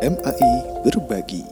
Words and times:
MAI 0.00 0.52
Berbagi. 0.80 1.44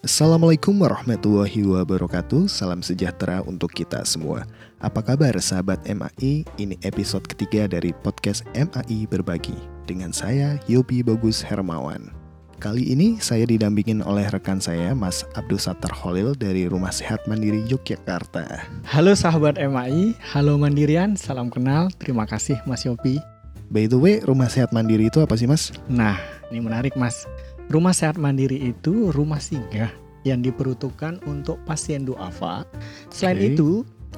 Assalamualaikum 0.00 0.72
warahmatullahi 0.72 1.68
wabarakatuh. 1.68 2.48
Salam 2.48 2.80
sejahtera 2.80 3.44
untuk 3.44 3.68
kita 3.76 4.00
semua. 4.08 4.48
Apa 4.80 5.04
kabar 5.04 5.36
sahabat 5.36 5.84
MAI? 5.84 6.48
Ini 6.56 6.80
episode 6.80 7.28
ketiga 7.28 7.68
dari 7.68 7.92
podcast 7.92 8.48
MAI 8.56 9.04
Berbagi 9.04 9.52
Dengan 9.84 10.16
saya 10.16 10.56
Yobi 10.64 11.04
Bagus 11.04 11.44
Hermawan. 11.44 12.08
Kali 12.56 12.88
ini 12.88 13.20
saya 13.20 13.44
didampingin 13.44 14.00
oleh 14.00 14.24
rekan 14.32 14.64
saya 14.64 14.96
Mas 14.96 15.28
Abdul 15.36 15.60
Sattar 15.60 15.92
Holil 15.92 16.32
dari 16.40 16.64
Rumah 16.72 16.90
Sehat 16.90 17.20
Mandiri 17.28 17.68
Yogyakarta. 17.68 18.64
Halo 18.88 19.12
sahabat 19.12 19.60
MAI, 19.60 20.16
halo 20.32 20.56
Mandirian, 20.56 21.20
salam 21.20 21.52
kenal, 21.52 21.92
terima 22.00 22.24
kasih 22.24 22.56
Mas 22.64 22.88
Yopi 22.88 23.20
By 23.68 23.84
the 23.84 24.00
way, 24.00 24.24
Rumah 24.24 24.48
Sehat 24.48 24.72
Mandiri 24.72 25.12
itu 25.12 25.20
apa 25.20 25.36
sih 25.36 25.44
mas? 25.44 25.76
Nah, 25.86 26.16
ini 26.48 26.58
menarik 26.58 26.96
Mas. 26.96 27.28
Rumah 27.68 27.92
Sehat 27.92 28.16
Mandiri 28.16 28.56
itu 28.64 29.12
rumah 29.12 29.36
singgah 29.38 29.92
yang 30.24 30.40
diperuntukkan 30.40 31.20
untuk 31.28 31.60
pasien 31.68 32.08
duafa. 32.08 32.64
Selain 33.12 33.36
Oke. 33.36 33.48
itu, 33.52 33.68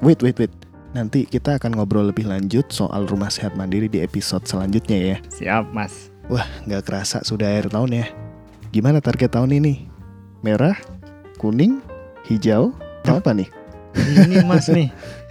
Wait, 0.01 0.23
wait, 0.23 0.39
wait. 0.39 0.55
Nanti 0.91 1.23
kita 1.23 1.59
akan 1.59 1.75
ngobrol 1.77 2.09
lebih 2.09 2.27
lanjut 2.27 2.67
soal 2.71 3.07
rumah 3.07 3.31
sehat 3.31 3.55
mandiri 3.55 3.87
di 3.87 4.03
episode 4.03 4.43
selanjutnya 4.43 4.99
ya. 4.99 5.17
siap 5.31 5.71
Mas. 5.71 6.11
Wah, 6.27 6.47
nggak 6.67 6.83
kerasa 6.87 7.23
sudah 7.23 7.47
akhir 7.47 7.71
tahun 7.71 8.03
ya. 8.03 8.07
Gimana 8.71 8.99
target 8.99 9.35
tahun 9.35 9.51
ini? 9.55 9.87
Merah, 10.43 10.75
kuning, 11.39 11.79
hijau, 12.27 12.71
apa 13.03 13.31
nih? 13.35 13.51
Ini 13.95 14.47
Mas 14.47 14.67
nih. 14.67 14.91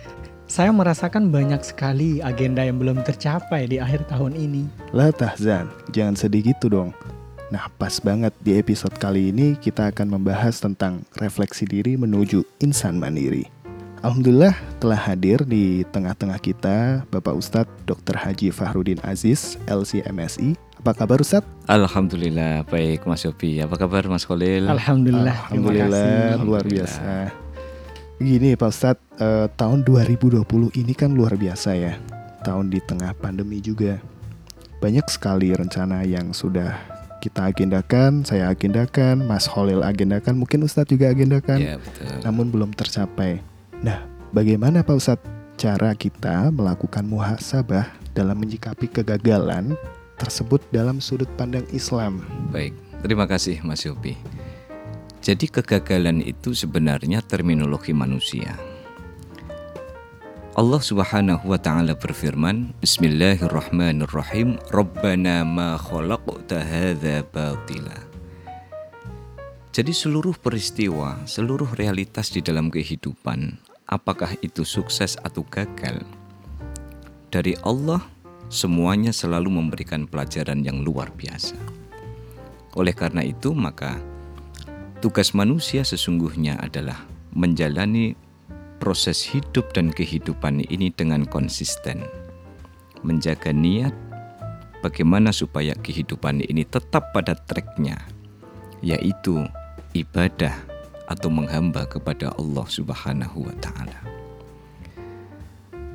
Saya 0.50 0.74
merasakan 0.74 1.30
banyak 1.30 1.62
sekali 1.62 2.26
agenda 2.26 2.66
yang 2.66 2.82
belum 2.82 3.06
tercapai 3.06 3.70
di 3.70 3.78
akhir 3.78 4.10
tahun 4.10 4.34
ini. 4.34 4.66
Lah 4.98 5.14
Tahzan, 5.14 5.70
jangan 5.94 6.18
sedih 6.18 6.42
gitu 6.42 6.74
dong. 6.74 6.90
Nah, 7.54 7.70
pas 7.78 8.02
banget 8.02 8.34
di 8.42 8.58
episode 8.58 8.98
kali 8.98 9.30
ini 9.30 9.54
kita 9.62 9.94
akan 9.94 10.18
membahas 10.18 10.58
tentang 10.58 11.06
refleksi 11.22 11.70
diri 11.70 11.94
menuju 12.02 12.42
insan 12.66 12.98
mandiri. 12.98 13.46
Alhamdulillah 14.02 14.58
telah 14.82 14.98
hadir 14.98 15.46
di 15.46 15.86
tengah-tengah 15.94 16.42
kita 16.42 17.06
Bapak 17.14 17.38
Ustadz 17.38 17.86
Dr. 17.86 18.18
Haji 18.18 18.50
Fahrudin 18.50 18.98
Aziz, 19.06 19.54
LCMSI. 19.70 20.58
Apa 20.82 20.98
kabar 20.98 21.22
Ustadz? 21.22 21.46
Alhamdulillah 21.70 22.66
baik 22.66 23.06
Mas 23.06 23.22
Yopi. 23.22 23.62
Apa 23.62 23.78
kabar 23.78 24.02
Mas 24.10 24.26
Khalil? 24.26 24.66
Alhamdulillah, 24.66 25.46
terima 25.46 25.70
Alhamdulillah, 25.70 26.10
kasih. 26.34 26.42
luar 26.42 26.64
Alhamdulillah. 26.66 27.49
Gini 28.20 28.52
Pak 28.60 28.68
Ustadz, 28.68 29.00
eh, 29.24 29.48
tahun 29.56 29.88
2020 29.88 30.44
ini 30.76 30.92
kan 30.92 31.16
luar 31.16 31.40
biasa 31.40 31.72
ya. 31.72 31.96
Tahun 32.44 32.68
di 32.68 32.84
tengah 32.84 33.16
pandemi 33.16 33.64
juga. 33.64 33.96
Banyak 34.84 35.08
sekali 35.08 35.56
rencana 35.56 36.04
yang 36.04 36.36
sudah 36.36 36.76
kita 37.24 37.48
agendakan, 37.52 38.28
saya 38.28 38.52
agendakan, 38.52 39.24
Mas 39.24 39.48
Holil 39.48 39.84
agendakan, 39.84 40.40
mungkin 40.40 40.68
Ustadz 40.68 40.92
juga 40.92 41.12
agendakan, 41.12 41.60
Ya 41.60 41.76
betul. 41.80 42.12
namun 42.24 42.48
belum 42.52 42.72
tercapai. 42.76 43.40
Nah, 43.84 44.04
bagaimana 44.36 44.84
Pak 44.84 44.96
Ustadz 45.00 45.28
cara 45.60 45.96
kita 45.96 46.52
melakukan 46.52 47.04
muhasabah 47.08 47.88
dalam 48.16 48.36
menyikapi 48.40 48.88
kegagalan 48.88 49.76
tersebut 50.20 50.64
dalam 50.76 51.00
sudut 51.00 51.28
pandang 51.40 51.68
Islam? 51.72 52.24
Baik. 52.52 52.76
Terima 53.00 53.24
kasih 53.28 53.64
Mas 53.64 53.84
Yopi. 53.88 54.20
Jadi 55.30 55.46
kegagalan 55.46 56.26
itu 56.26 56.58
sebenarnya 56.58 57.22
terminologi 57.22 57.94
manusia. 57.94 58.58
Allah 60.58 60.82
Subhanahu 60.82 61.54
wa 61.54 61.60
taala 61.62 61.94
berfirman, 61.94 62.74
Bismillahirrahmanirrahim, 62.82 64.58
Rabbana 64.74 65.46
ma 65.46 65.78
khalaqta 65.78 66.66
hadza 66.66 67.22
batila. 67.30 68.10
Jadi 69.70 69.94
seluruh 69.94 70.34
peristiwa, 70.34 71.22
seluruh 71.30 71.78
realitas 71.78 72.34
di 72.34 72.42
dalam 72.42 72.74
kehidupan, 72.74 73.62
apakah 73.86 74.34
itu 74.42 74.66
sukses 74.66 75.14
atau 75.22 75.46
gagal, 75.46 76.10
dari 77.30 77.54
Allah 77.62 78.02
semuanya 78.50 79.14
selalu 79.14 79.62
memberikan 79.62 80.10
pelajaran 80.10 80.66
yang 80.66 80.82
luar 80.82 81.14
biasa. 81.14 81.54
Oleh 82.74 82.98
karena 82.98 83.22
itu, 83.22 83.54
maka 83.54 84.02
tugas 85.00 85.32
manusia 85.32 85.80
sesungguhnya 85.88 86.60
adalah 86.60 87.08
menjalani 87.32 88.20
proses 88.84 89.24
hidup 89.24 89.72
dan 89.72 89.96
kehidupan 89.96 90.64
ini 90.68 90.92
dengan 90.92 91.24
konsisten, 91.24 92.04
menjaga 93.04 93.56
niat 93.56 93.96
bagaimana 94.84 95.32
supaya 95.32 95.76
kehidupan 95.80 96.44
ini 96.44 96.68
tetap 96.68 97.16
pada 97.16 97.36
tracknya, 97.48 97.96
yaitu 98.84 99.48
ibadah 99.96 100.56
atau 101.08 101.32
menghamba 101.32 101.88
kepada 101.88 102.36
Allah 102.36 102.68
Subhanahu 102.68 103.48
wa 103.48 103.56
Ta'ala. 103.64 104.00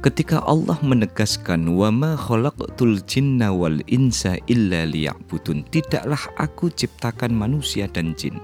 Ketika 0.04 0.44
Allah 0.44 0.76
menegaskan 0.84 1.65
wa 1.65 1.88
ma 1.88 2.12
khalaqtul 2.12 3.00
jinna 3.09 3.48
wal 3.48 3.81
insa 3.88 4.36
illa 4.53 4.84
liya'budun, 4.84 5.65
tidaklah 5.72 6.21
aku 6.36 6.69
ciptakan 6.69 7.32
manusia 7.32 7.88
dan 7.88 8.12
jin 8.12 8.36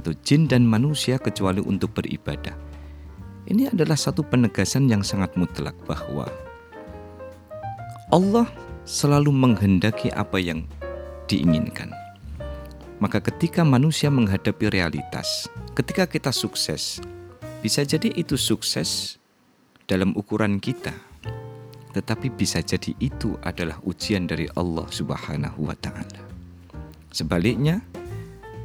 atau 0.00 0.16
jin 0.24 0.48
dan 0.48 0.64
manusia 0.64 1.20
kecuali 1.20 1.60
untuk 1.60 1.92
beribadah. 1.92 2.56
Ini 3.44 3.68
adalah 3.68 4.00
satu 4.00 4.24
penegasan 4.24 4.88
yang 4.88 5.04
sangat 5.04 5.36
mutlak 5.36 5.76
bahwa 5.84 6.24
Allah 8.08 8.48
selalu 8.88 9.30
menghendaki 9.30 10.08
apa 10.16 10.40
yang 10.40 10.64
diinginkan. 11.28 11.92
Maka 13.00 13.22
ketika 13.22 13.64
manusia 13.64 14.12
menghadapi 14.12 14.68
realitas, 14.72 15.48
ketika 15.72 16.04
kita 16.04 16.34
sukses, 16.34 17.00
bisa 17.60 17.84
jadi 17.84 18.12
itu 18.12 18.36
sukses 18.36 19.20
dalam 19.88 20.12
ukuran 20.16 20.60
kita. 20.60 20.92
Tetapi 21.90 22.30
bisa 22.30 22.62
jadi 22.62 22.94
itu 23.02 23.34
adalah 23.42 23.82
ujian 23.82 24.30
dari 24.30 24.46
Allah 24.54 24.86
Subhanahu 24.86 25.66
wa 25.66 25.74
taala. 25.74 26.22
Sebaliknya, 27.10 27.82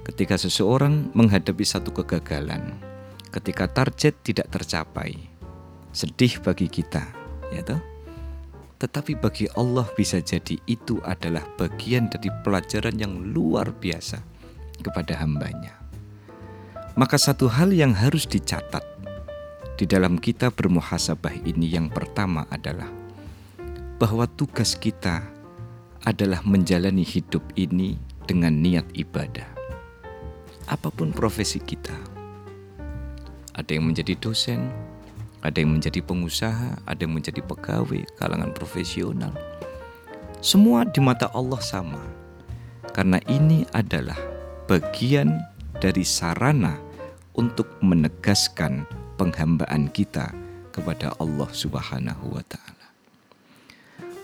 ketika 0.05 0.37
seseorang 0.37 1.09
menghadapi 1.17 1.65
satu 1.65 1.89
kegagalan, 1.89 2.77
ketika 3.33 3.65
target 3.65 4.13
tidak 4.21 4.47
tercapai, 4.53 5.17
sedih 5.89 6.37
bagi 6.45 6.69
kita, 6.69 7.09
ya 7.49 7.65
toh? 7.65 7.81
Tetapi 8.77 9.17
bagi 9.17 9.49
Allah 9.57 9.89
bisa 9.97 10.21
jadi 10.21 10.61
itu 10.69 11.01
adalah 11.01 11.41
bagian 11.57 12.05
dari 12.11 12.29
pelajaran 12.45 13.01
yang 13.01 13.33
luar 13.33 13.73
biasa 13.73 14.21
kepada 14.85 15.17
hambanya. 15.17 15.73
Maka 16.93 17.17
satu 17.17 17.49
hal 17.49 17.73
yang 17.73 17.95
harus 17.95 18.29
dicatat 18.29 18.83
di 19.75 19.89
dalam 19.89 20.21
kita 20.21 20.53
bermuhasabah 20.53 21.43
ini 21.43 21.75
yang 21.75 21.89
pertama 21.89 22.47
adalah 22.47 22.87
bahwa 23.97 24.27
tugas 24.27 24.75
kita 24.75 25.23
adalah 26.05 26.43
menjalani 26.45 27.03
hidup 27.03 27.43
ini 27.57 27.97
dengan 28.27 28.53
niat 28.59 28.85
ibadah. 28.93 29.54
Apa 30.65 30.89
pun 30.89 31.13
profesi 31.13 31.61
kita. 31.61 31.93
Ada 33.53 33.77
yang 33.77 33.85
menjadi 33.93 34.17
dosen, 34.17 34.73
ada 35.45 35.61
yang 35.61 35.77
menjadi 35.77 36.01
pengusaha, 36.01 36.81
ada 36.89 37.01
yang 37.05 37.13
menjadi 37.13 37.45
pegawai, 37.45 38.01
kalangan 38.17 38.49
profesional. 38.49 39.33
Semua 40.41 40.89
di 40.89 40.97
mata 41.05 41.29
Allah 41.37 41.61
sama. 41.61 42.01
Karena 42.97 43.21
ini 43.29 43.61
adalah 43.77 44.17
bagian 44.65 45.37
dari 45.77 46.01
sarana 46.01 46.81
untuk 47.37 47.69
menegaskan 47.85 48.89
penghambaan 49.21 49.91
kita 49.93 50.33
kepada 50.73 51.13
Allah 51.21 51.47
Subhanahu 51.53 52.35
wa 52.35 52.43
taala. 52.43 52.87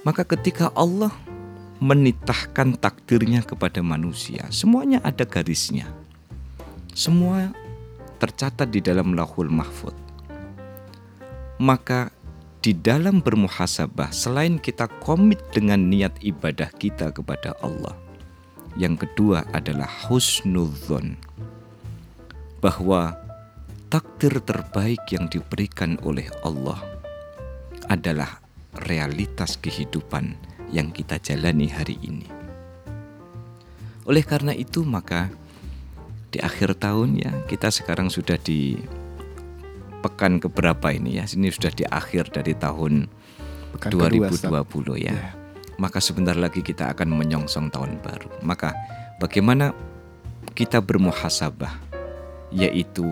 Maka 0.02 0.26
ketika 0.26 0.74
Allah 0.74 1.14
menitahkan 1.78 2.82
takdirnya 2.82 3.46
kepada 3.46 3.86
manusia, 3.86 4.50
semuanya 4.50 4.98
ada 5.06 5.22
garisnya. 5.22 6.01
Semua 6.92 7.56
tercatat 8.20 8.68
di 8.68 8.84
dalam 8.84 9.16
Lauhul 9.16 9.48
Mahfud. 9.48 9.96
Maka 11.56 12.12
di 12.60 12.76
dalam 12.76 13.24
bermuhasabah 13.24 14.12
selain 14.12 14.60
kita 14.60 14.92
komit 15.00 15.40
dengan 15.56 15.88
niat 15.88 16.20
ibadah 16.20 16.68
kita 16.76 17.16
kepada 17.16 17.56
Allah, 17.64 17.96
yang 18.76 19.00
kedua 19.00 19.48
adalah 19.56 19.88
husnudzon. 20.12 21.16
Bahwa 22.60 23.16
takdir 23.88 24.44
terbaik 24.44 25.02
yang 25.16 25.32
diberikan 25.32 25.96
oleh 26.04 26.28
Allah 26.44 26.78
adalah 27.88 28.44
realitas 28.84 29.56
kehidupan 29.56 30.36
yang 30.76 30.92
kita 30.92 31.24
jalani 31.24 31.72
hari 31.72 31.96
ini. 32.04 32.28
Oleh 34.04 34.28
karena 34.28 34.52
itu 34.52 34.84
maka 34.84 35.32
di 36.32 36.40
akhir 36.40 36.80
tahun 36.80 37.20
ya 37.20 37.32
kita 37.46 37.68
sekarang 37.68 38.08
sudah 38.08 38.40
di 38.40 38.80
pekan 40.02 40.42
keberapa 40.42 40.90
ini 40.90 41.22
ya? 41.22 41.28
Ini 41.28 41.52
sudah 41.54 41.72
di 41.72 41.86
akhir 41.86 42.34
dari 42.34 42.58
tahun 42.58 43.06
Pekan 43.78 43.92
kedua, 43.94 44.10
2020 44.10 45.08
ya. 45.08 45.14
Ya. 45.14 45.30
maka 45.80 45.98
sebentar 45.98 46.38
lagi 46.38 46.62
kita 46.62 46.94
akan 46.94 47.10
menyongsong 47.10 47.74
tahun 47.74 48.02
baru. 48.06 48.30
Maka 48.46 48.74
bagaimana 49.18 49.74
kita 50.54 50.78
bermuhasabah 50.78 51.74
yaitu 52.54 53.08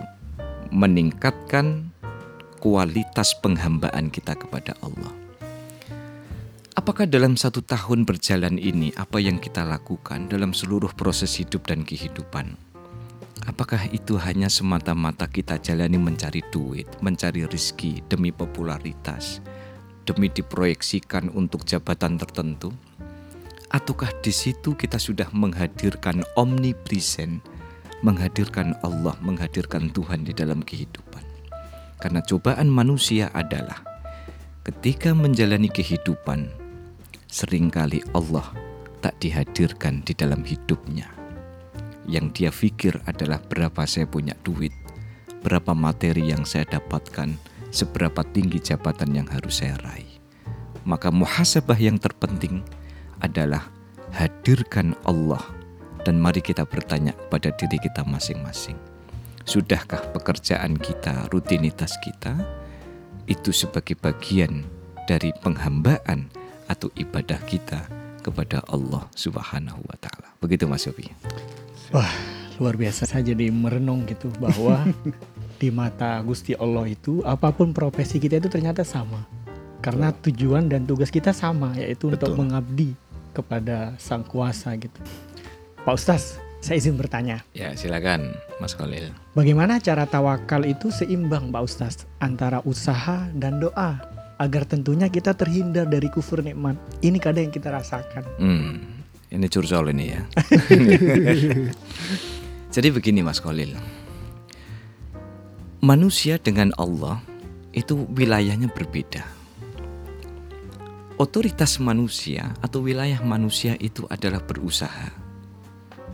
meningkatkan 0.69 1.89
kualitas 2.61 3.33
penghambaan 3.39 4.13
kita 4.13 4.37
kepada 4.37 4.77
Allah. 4.85 5.09
Apakah 6.77 7.09
dalam 7.09 7.35
satu 7.35 7.59
tahun 7.65 8.05
berjalan 8.05 8.55
ini 8.61 8.93
apa 8.95 9.17
yang 9.17 9.41
kita 9.41 9.65
lakukan 9.65 10.29
dalam 10.29 10.53
seluruh 10.53 10.93
proses 10.93 11.35
hidup 11.41 11.65
dan 11.67 11.81
kehidupan? 11.83 12.68
Apakah 13.47 13.87
itu 13.95 14.19
hanya 14.19 14.51
semata-mata 14.51 15.23
kita 15.23 15.55
jalani 15.63 15.95
mencari 15.95 16.43
duit, 16.51 16.89
mencari 16.99 17.47
rizki 17.47 18.03
demi 18.11 18.35
popularitas, 18.35 19.39
demi 20.03 20.27
diproyeksikan 20.27 21.31
untuk 21.31 21.63
jabatan 21.63 22.19
tertentu? 22.19 22.75
Ataukah 23.69 24.11
di 24.19 24.33
situ 24.33 24.75
kita 24.75 24.99
sudah 24.99 25.29
menghadirkan 25.31 26.25
omnipresent, 26.35 27.39
menghadirkan 28.01 28.75
Allah, 28.81 29.15
menghadirkan 29.21 29.93
Tuhan 29.93 30.25
di 30.25 30.33
dalam 30.35 30.59
kehidupan? 30.59 31.21
Karena 32.01 32.19
cobaan 32.25 32.67
manusia 32.67 33.29
adalah 33.31 33.79
ketika 34.67 35.15
menjalani 35.15 35.71
kehidupan, 35.71 36.49
sering 37.29 37.69
kali 37.69 38.03
Allah 38.11 38.51
tak 38.99 39.15
dihadirkan 39.23 40.03
di 40.03 40.11
dalam 40.17 40.43
hidupnya. 40.43 41.18
Yang 42.09 42.25
dia 42.33 42.49
pikir 42.49 42.97
adalah 43.05 43.37
berapa 43.37 43.85
saya 43.85 44.09
punya 44.09 44.33
duit, 44.41 44.73
berapa 45.45 45.77
materi 45.77 46.33
yang 46.33 46.41
saya 46.41 46.65
dapatkan, 46.65 47.37
seberapa 47.69 48.25
tinggi 48.33 48.57
jabatan 48.57 49.13
yang 49.13 49.27
harus 49.29 49.61
saya 49.61 49.77
raih. 49.85 50.09
Maka 50.89 51.13
muhasabah 51.13 51.77
yang 51.77 52.01
terpenting 52.01 52.65
adalah 53.21 53.69
hadirkan 54.09 54.97
Allah 55.05 55.45
dan 56.01 56.17
mari 56.17 56.41
kita 56.41 56.65
bertanya 56.65 57.13
kepada 57.13 57.53
diri 57.53 57.77
kita 57.77 58.01
masing-masing 58.01 58.79
Sudahkah 59.49 60.13
pekerjaan 60.13 60.77
kita, 60.77 61.25
rutinitas 61.33 61.97
kita 62.05 62.37
itu 63.25 63.49
sebagai 63.49 63.97
bagian 63.97 64.61
dari 65.09 65.33
penghambaan 65.41 66.29
atau 66.69 66.93
ibadah 66.93 67.41
kita 67.49 67.81
kepada 68.21 68.61
Allah 68.69 69.09
Subhanahu 69.17 69.81
wa 69.89 69.97
taala. 69.97 70.37
Begitu 70.37 70.69
Mas 70.69 70.85
Yofi. 70.85 71.09
Wah, 71.89 72.13
luar 72.61 72.77
biasa 72.77 73.09
saya 73.09 73.33
jadi 73.33 73.49
merenung 73.49 74.05
gitu 74.05 74.29
bahwa 74.37 74.85
di 75.61 75.73
mata 75.73 76.21
Gusti 76.21 76.53
Allah 76.53 76.85
itu 76.85 77.25
apa 77.25 77.49
pun 77.49 77.73
profesi 77.73 78.21
kita 78.21 78.37
itu 78.37 78.45
ternyata 78.45 78.85
sama. 78.85 79.25
Karena 79.81 80.13
tujuan 80.13 80.69
dan 80.69 80.85
tugas 80.85 81.09
kita 81.09 81.33
sama 81.33 81.73
yaitu 81.73 82.11
Betul. 82.11 82.35
untuk 82.35 82.45
mengabdi 82.45 82.93
kepada 83.33 83.97
Sang 83.97 84.21
Kuasa 84.21 84.75
gitu. 84.77 85.01
Pak 85.81 85.95
Ustaz, 85.97 86.37
saya 86.61 86.77
izin 86.77 86.99
bertanya. 86.99 87.41
Ya, 87.55 87.71
silakan 87.73 88.37
Mas 88.61 88.75
Khalil. 88.75 89.09
Bagaimana 89.33 89.79
cara 89.81 90.05
tawakal 90.05 90.67
itu 90.67 90.91
seimbang 90.91 91.49
Pak 91.49 91.63
Ustaz 91.63 92.05
antara 92.21 92.61
usaha 92.67 93.31
dan 93.33 93.63
doa 93.63 93.97
agar 94.37 94.67
tentunya 94.67 95.09
kita 95.09 95.33
terhindar 95.33 95.87
dari 95.89 96.11
kufur 96.11 96.45
nikmat. 96.45 96.77
Ini 97.01 97.17
kadang 97.17 97.49
yang 97.49 97.55
kita 97.55 97.71
rasakan. 97.71 98.23
Hmm, 98.37 98.98
ini 99.29 99.45
curcol 99.45 99.93
ini 99.93 100.05
ya. 100.13 100.21
Jadi 102.73 102.87
begini 102.89 103.21
Mas 103.21 103.41
Khalil. 103.41 103.77
Manusia 105.79 106.41
dengan 106.41 106.73
Allah 106.77 107.21
itu 107.71 108.09
wilayahnya 108.09 108.73
berbeda. 108.73 109.21
Otoritas 111.19 111.77
manusia 111.83 112.55
atau 112.63 112.81
wilayah 112.81 113.19
manusia 113.21 113.75
itu 113.77 114.07
adalah 114.07 114.39
berusaha 114.41 115.11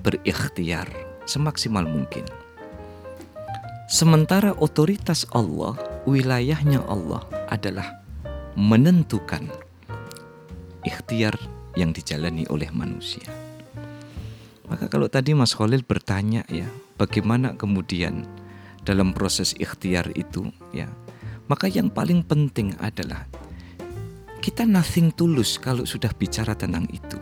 berikhtiar 0.02 0.90
semaksimal 1.26 1.86
mungkin. 1.86 2.26
Sementara 3.86 4.54
otoritas 4.58 5.30
Allah, 5.30 5.78
wilayahnya 6.10 6.82
Allah 6.90 7.22
adalah 7.54 8.02
menentukan 8.58 9.46
ikhtiar 10.82 11.38
yang 11.76 11.92
dijalani 11.96 12.48
oleh 12.52 12.72
manusia. 12.72 13.28
Maka 14.66 14.90
kalau 14.90 15.06
tadi 15.06 15.38
Mas 15.38 15.54
Khalil 15.54 15.86
bertanya 15.86 16.42
ya, 16.50 16.66
bagaimana 16.98 17.54
kemudian 17.54 18.26
dalam 18.82 19.14
proses 19.14 19.54
ikhtiar 19.62 20.10
itu 20.18 20.50
ya, 20.74 20.90
maka 21.46 21.70
yang 21.70 21.94
paling 21.94 22.26
penting 22.26 22.74
adalah 22.82 23.30
kita 24.42 24.66
nothing 24.66 25.14
tulus 25.14 25.62
kalau 25.62 25.86
sudah 25.86 26.10
bicara 26.18 26.58
tentang 26.58 26.90
itu. 26.90 27.18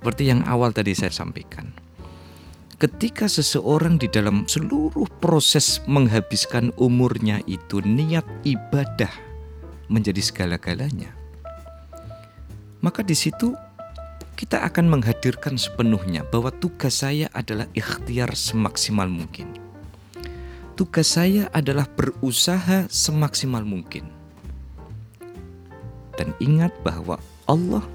Seperti 0.00 0.34
yang 0.34 0.42
awal 0.50 0.74
tadi 0.74 0.96
saya 0.98 1.14
sampaikan 1.14 1.70
ketika 2.82 3.30
seseorang 3.30 3.94
di 3.94 4.10
dalam 4.10 4.42
seluruh 4.50 5.06
proses 5.22 5.78
menghabiskan 5.86 6.74
umurnya 6.74 7.38
itu 7.46 7.78
niat 7.78 8.26
ibadah 8.42 9.14
menjadi 9.86 10.18
segala-galanya, 10.18 11.14
maka 12.82 13.06
di 13.06 13.14
situ 13.14 13.54
kita 14.42 14.58
akan 14.66 14.90
menghadirkan 14.90 15.54
sepenuhnya 15.54 16.26
bahwa 16.26 16.50
tugas 16.50 17.06
saya 17.06 17.30
adalah 17.30 17.70
ikhtiar 17.78 18.34
semaksimal 18.34 19.06
mungkin. 19.06 19.54
Tugas 20.74 21.14
saya 21.14 21.46
adalah 21.54 21.86
berusaha 21.86 22.90
semaksimal 22.90 23.62
mungkin. 23.62 24.10
Dan 26.18 26.34
ingat 26.42 26.74
bahwa 26.82 27.22
Allah 27.46 27.86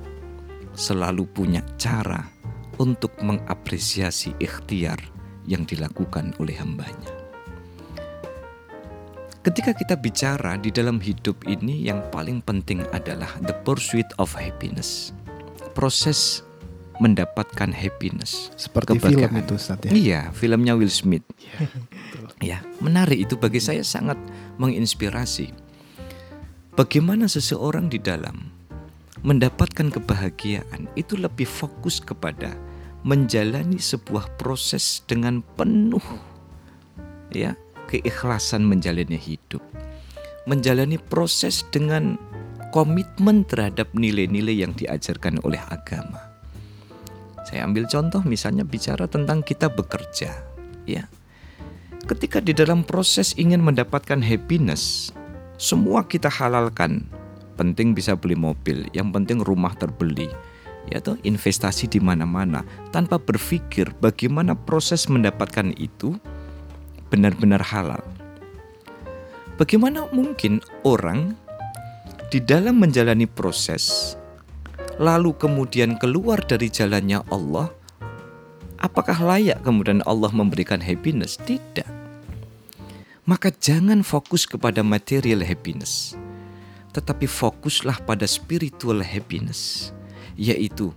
selalu 0.71 1.27
punya 1.27 1.59
cara 1.75 2.31
untuk 2.79 3.11
mengapresiasi 3.19 4.31
ikhtiar 4.39 5.03
yang 5.43 5.67
dilakukan 5.67 6.31
oleh 6.39 6.55
hambanya. 6.55 7.11
Ketika 9.43 9.75
kita 9.75 9.99
bicara 9.99 10.55
di 10.55 10.71
dalam 10.71 11.03
hidup 11.03 11.43
ini 11.43 11.91
yang 11.91 11.99
paling 12.07 12.39
penting 12.39 12.87
adalah 12.95 13.35
the 13.43 13.55
pursuit 13.67 14.07
of 14.15 14.31
happiness. 14.31 15.16
Proses 15.77 16.41
mendapatkan 16.97 17.69
happiness. 17.69 18.49
Seperti 18.57 18.97
film 18.97 19.29
itu 19.37 19.53
Ustaz 19.53 19.77
ya? 19.85 19.91
Iya, 19.93 20.21
filmnya 20.33 20.73
Will 20.73 20.89
Smith. 20.89 21.21
ya, 22.41 22.65
menarik 22.81 23.29
itu 23.29 23.37
bagi 23.37 23.61
saya 23.61 23.85
sangat 23.85 24.17
menginspirasi. 24.57 25.53
Bagaimana 26.73 27.29
seseorang 27.29 27.93
di 27.93 28.01
dalam 28.01 28.49
mendapatkan 29.21 29.93
kebahagiaan 29.93 30.89
itu 30.97 31.17
lebih 31.17 31.45
fokus 31.45 32.01
kepada 32.01 32.57
menjalani 33.05 33.77
sebuah 33.77 34.37
proses 34.41 35.01
dengan 35.05 35.41
penuh 35.55 36.03
ya 37.31 37.55
keikhlasan 37.87 38.65
menjalani 38.65 39.17
hidup 39.17 39.63
menjalani 40.47 40.99
proses 40.99 41.63
dengan 41.71 42.19
komitmen 42.71 43.47
terhadap 43.47 43.91
nilai-nilai 43.95 44.63
yang 44.67 44.73
diajarkan 44.75 45.39
oleh 45.43 45.59
agama. 45.71 46.19
Saya 47.47 47.63
ambil 47.63 47.87
contoh 47.87 48.19
misalnya 48.27 48.67
bicara 48.67 49.07
tentang 49.07 49.39
kita 49.39 49.71
bekerja 49.71 50.35
ya. 50.83 51.07
Ketika 52.07 52.39
di 52.43 52.51
dalam 52.51 52.83
proses 52.83 53.35
ingin 53.35 53.63
mendapatkan 53.63 54.19
happiness 54.19 55.15
semua 55.57 56.05
kita 56.05 56.29
halalkan. 56.29 57.09
Penting 57.57 57.97
bisa 57.97 58.13
beli 58.13 58.37
mobil 58.37 58.85
yang 58.93 59.09
penting 59.09 59.41
rumah 59.41 59.73
terbeli 59.73 60.29
yaitu 60.87 61.17
investasi 61.25 61.89
di 61.89 61.99
mana-mana. 61.99 62.61
Tanpa 62.93 63.17
berpikir 63.17 63.91
bagaimana 63.97 64.53
proses 64.53 65.09
mendapatkan 65.09 65.73
itu 65.75 66.15
benar-benar 67.09 67.59
halal. 67.59 67.99
Bagaimana 69.57 70.05
mungkin 70.13 70.61
orang 70.85 71.33
di 72.27 72.43
dalam 72.43 72.79
menjalani 72.79 73.23
proses 73.23 74.15
lalu 74.99 75.31
kemudian 75.37 75.95
keluar 76.01 76.43
dari 76.43 76.67
jalannya 76.67 77.23
Allah 77.31 77.71
apakah 78.81 79.17
layak 79.21 79.61
kemudian 79.65 80.05
Allah 80.05 80.29
memberikan 80.33 80.81
happiness? 80.81 81.37
Tidak. 81.37 81.85
Maka 83.27 83.51
jangan 83.51 84.07
fokus 84.07 84.47
kepada 84.47 84.79
material 84.79 85.43
happiness, 85.43 86.15
tetapi 86.95 87.27
fokuslah 87.27 87.99
pada 88.07 88.23
spiritual 88.23 89.03
happiness 89.03 89.91
yaitu 90.37 90.93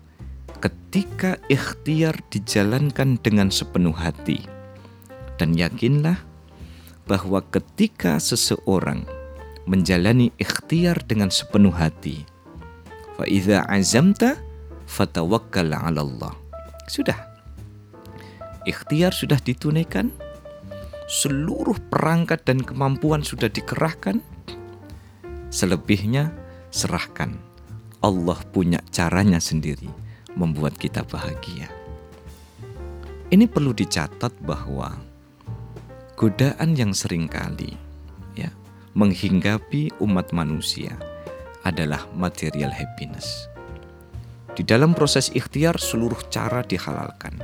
ketika 0.61 1.41
ikhtiar 1.49 2.15
dijalankan 2.31 3.19
dengan 3.19 3.51
sepenuh 3.51 3.97
hati. 3.97 4.47
Dan 5.41 5.57
yakinlah 5.57 6.21
bahwa 7.09 7.41
ketika 7.49 8.21
seseorang 8.21 9.09
menjalani 9.71 10.35
ikhtiar 10.35 10.99
dengan 11.07 11.31
sepenuh 11.31 11.71
hati, 11.71 12.27
fa 13.15 13.23
idza 13.23 13.63
azamta 13.71 14.35
fatawakkal 14.91 15.71
'ala 15.71 16.03
Allah. 16.03 16.35
Sudah. 16.91 17.15
Ikhtiar 18.67 19.15
sudah 19.15 19.39
ditunaikan, 19.39 20.11
seluruh 21.07 21.79
perangkat 21.87 22.43
dan 22.43 22.67
kemampuan 22.67 23.23
sudah 23.23 23.47
dikerahkan. 23.47 24.19
Selebihnya 25.55 26.35
serahkan 26.75 27.39
Allah 28.03 28.39
punya 28.51 28.83
caranya 28.91 29.39
sendiri 29.39 29.91
membuat 30.35 30.75
kita 30.79 31.07
bahagia. 31.07 31.71
Ini 33.31 33.47
perlu 33.47 33.71
dicatat 33.71 34.35
bahwa 34.43 34.99
godaan 36.19 36.75
yang 36.75 36.91
sering 36.91 37.31
kali 37.31 37.75
ya 37.75 37.90
menghinggapi 38.95 39.95
umat 40.03 40.35
manusia 40.35 40.99
adalah 41.63 42.09
material 42.17 42.73
happiness. 42.73 43.47
Di 44.57 44.67
dalam 44.67 44.93
proses 44.93 45.31
ikhtiar 45.31 45.79
seluruh 45.79 46.19
cara 46.29 46.67
dihalalkan. 46.67 47.39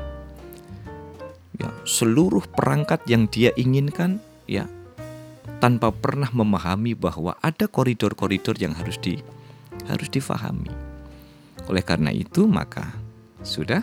Ya, 1.57 1.73
seluruh 1.89 2.45
perangkat 2.53 3.07
yang 3.09 3.31
dia 3.31 3.55
inginkan 3.57 4.21
ya 4.45 4.69
tanpa 5.63 5.89
pernah 5.89 6.29
memahami 6.29 6.93
bahwa 6.93 7.33
ada 7.41 7.65
koridor-koridor 7.65 8.61
yang 8.61 8.77
harus 8.77 9.01
di 9.01 9.17
harus 9.89 10.11
difahami. 10.13 10.69
Oleh 11.67 11.81
karena 11.81 12.13
itu, 12.13 12.45
maka 12.45 12.93
sudah 13.41 13.81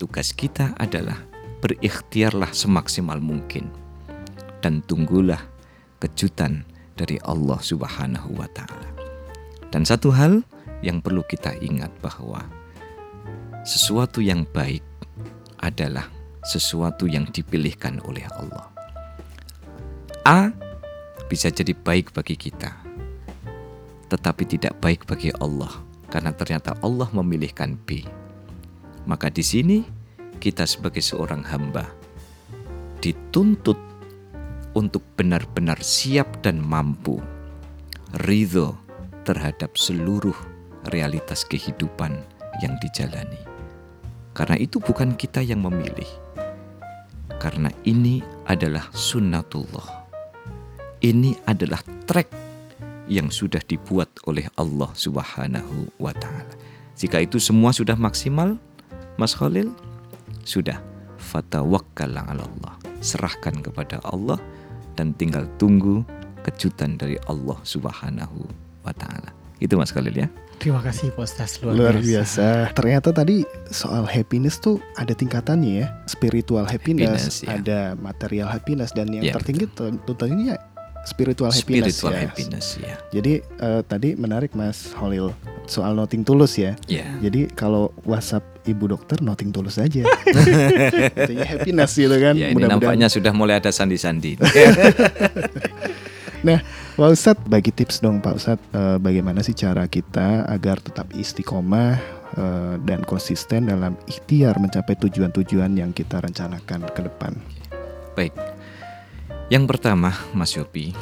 tugas 0.00 0.32
kita 0.34 0.74
adalah 0.80 1.20
berikhtiarlah 1.60 2.50
semaksimal 2.50 3.20
mungkin 3.20 3.68
dan 4.64 4.80
tunggulah 4.84 5.40
kejutan 6.00 6.64
dari 7.00 7.16
Allah 7.24 7.56
Subhanahu 7.56 8.36
wa 8.36 8.44
taala. 8.52 8.92
Dan 9.72 9.88
satu 9.88 10.12
hal 10.12 10.44
yang 10.84 11.00
perlu 11.00 11.24
kita 11.24 11.56
ingat 11.64 11.88
bahwa 12.04 12.44
sesuatu 13.64 14.20
yang 14.20 14.44
baik 14.52 14.84
adalah 15.64 16.12
sesuatu 16.44 17.08
yang 17.08 17.24
dipilihkan 17.32 18.04
oleh 18.04 18.28
Allah. 18.36 18.68
A 20.28 20.52
bisa 21.32 21.48
jadi 21.48 21.72
baik 21.72 22.12
bagi 22.12 22.36
kita, 22.36 22.76
tetapi 24.12 24.44
tidak 24.44 24.76
baik 24.84 25.08
bagi 25.08 25.32
Allah 25.40 25.72
karena 26.12 26.34
ternyata 26.36 26.76
Allah 26.84 27.08
memilihkan 27.16 27.80
B. 27.88 28.04
Maka 29.08 29.32
di 29.32 29.40
sini 29.40 29.78
kita 30.42 30.68
sebagai 30.68 31.00
seorang 31.00 31.46
hamba 31.48 31.88
dituntut 33.00 33.89
untuk 34.76 35.02
benar-benar 35.18 35.80
siap 35.82 36.42
dan 36.42 36.62
mampu 36.62 37.18
ridho 38.26 38.74
terhadap 39.26 39.74
seluruh 39.78 40.36
realitas 40.90 41.46
kehidupan 41.46 42.22
yang 42.62 42.74
dijalani. 42.82 43.38
Karena 44.34 44.56
itu 44.56 44.78
bukan 44.78 45.14
kita 45.18 45.42
yang 45.42 45.62
memilih. 45.66 46.08
Karena 47.40 47.72
ini 47.88 48.22
adalah 48.46 48.88
sunnatullah 48.92 50.00
ini 51.00 51.32
adalah 51.48 51.80
track 52.04 52.28
yang 53.08 53.32
sudah 53.32 53.60
dibuat 53.64 54.12
oleh 54.28 54.46
Allah 54.60 54.92
Subhanahu 54.92 55.88
wa 55.96 56.12
taala. 56.14 56.54
Jika 56.94 57.24
itu 57.24 57.40
semua 57.40 57.72
sudah 57.72 57.96
maksimal, 57.96 58.60
Mas 59.16 59.32
Khalil, 59.32 59.72
sudah 60.44 60.78
fatawakkal 61.16 62.12
'ala 62.12 62.44
Allah. 62.44 62.74
Serahkan 63.00 63.64
kepada 63.64 63.96
Allah 64.04 64.36
dan 65.00 65.16
tinggal 65.16 65.48
tunggu 65.56 66.04
kejutan 66.44 67.00
dari 67.00 67.16
Allah 67.24 67.56
Subhanahu 67.64 68.44
wa 68.84 68.92
taala. 68.92 69.32
Itu 69.56 69.80
Mas 69.80 69.88
Khalil 69.88 70.12
ya. 70.12 70.28
Terima 70.60 70.84
kasih 70.84 71.08
Pak 71.16 71.24
Ustaz 71.24 71.56
luar, 71.64 71.72
Luar 71.72 71.96
biasa. 71.96 72.68
Ternyata 72.76 73.16
tadi 73.16 73.48
soal 73.72 74.04
happiness 74.04 74.60
tuh 74.60 74.76
ada 74.92 75.16
tingkatannya 75.16 75.72
ya. 75.80 75.86
Spiritual 76.04 76.68
happiness, 76.68 77.40
Happiness, 77.40 77.48
ya. 77.48 77.56
ada 77.56 77.78
material 77.96 78.48
happiness 78.52 78.92
dan 78.92 79.08
yang 79.08 79.24
Ya, 79.24 79.32
tertinggi 79.32 79.72
tentunya 79.72 80.60
spiritual 81.08 81.48
happiness 81.48 81.96
Spiritual 81.96 82.12
ya. 82.12 82.20
happiness 82.28 82.66
ya. 82.76 82.92
Jadi 83.08 83.40
eh, 83.40 83.80
tadi 83.88 84.12
menarik 84.20 84.52
Mas 84.52 84.92
Holil 85.00 85.32
soal 85.64 85.96
noting 85.96 86.28
tulus 86.28 86.60
ya. 86.60 86.76
Ya. 86.92 87.08
Jadi 87.24 87.48
kalau 87.56 87.88
WhatsApp 88.04 88.44
ibu 88.70 88.86
dokter 88.86 89.18
noting 89.20 89.50
tulus 89.50 89.76
aja. 89.76 90.06
Artinya 91.18 91.46
happiness 91.46 91.92
gitu 91.98 92.16
kan. 92.16 92.34
Ya, 92.38 92.54
ini 92.54 92.62
nampaknya 92.62 93.10
sudah 93.10 93.34
mulai 93.34 93.58
ada 93.58 93.74
sandi-sandi. 93.74 94.38
Nah, 96.40 96.56
Pak 96.96 97.10
Ustadz 97.12 97.44
bagi 97.44 97.68
tips 97.68 98.00
dong 98.00 98.24
Pak 98.24 98.34
Ustadz 98.40 98.72
eh, 98.72 98.96
bagaimana 98.96 99.44
sih 99.44 99.52
cara 99.52 99.84
kita 99.84 100.48
agar 100.48 100.80
tetap 100.80 101.12
istiqomah 101.12 102.00
eh, 102.32 102.74
dan 102.80 103.04
konsisten 103.04 103.68
dalam 103.68 103.92
ikhtiar 104.08 104.56
mencapai 104.56 104.96
tujuan-tujuan 105.04 105.76
yang 105.76 105.92
kita 105.92 106.16
rencanakan 106.16 106.88
ke 106.96 107.00
depan. 107.04 107.36
Baik. 108.16 108.32
Yang 109.52 109.64
pertama, 109.68 110.16
Mas 110.32 110.56
Yopi, 110.56 110.96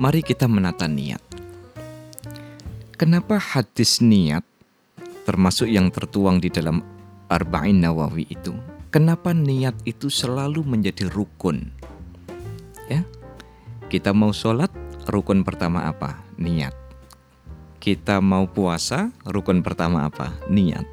mari 0.00 0.24
kita 0.24 0.48
menata 0.48 0.88
niat. 0.88 1.20
Kenapa 2.94 3.36
hadis 3.36 3.98
niat 3.98 4.46
termasuk 5.24 5.66
yang 5.66 5.88
tertuang 5.88 6.38
di 6.38 6.52
dalam 6.52 6.84
Arba'in 7.32 7.80
Nawawi 7.80 8.28
itu? 8.28 8.52
Kenapa 8.94 9.34
niat 9.34 9.74
itu 9.82 10.06
selalu 10.06 10.62
menjadi 10.62 11.10
rukun? 11.10 11.74
Ya. 12.86 13.02
Kita 13.90 14.14
mau 14.14 14.30
sholat, 14.30 14.70
rukun 15.10 15.42
pertama 15.42 15.90
apa? 15.90 16.22
Niat. 16.38 16.76
Kita 17.82 18.22
mau 18.22 18.46
puasa, 18.46 19.10
rukun 19.26 19.60
pertama 19.60 20.06
apa? 20.06 20.32
Niat. 20.46 20.86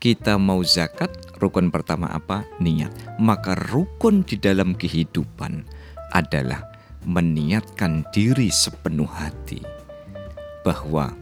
Kita 0.00 0.40
mau 0.40 0.64
zakat, 0.64 1.12
rukun 1.38 1.68
pertama 1.68 2.08
apa? 2.08 2.48
Niat. 2.58 3.20
Maka 3.20 3.52
rukun 3.68 4.24
di 4.24 4.40
dalam 4.40 4.72
kehidupan 4.72 5.64
adalah 6.10 6.64
meniatkan 7.04 8.04
diri 8.16 8.48
sepenuh 8.48 9.08
hati 9.08 9.60
bahwa 10.64 11.12